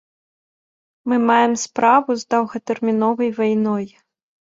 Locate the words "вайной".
3.41-3.85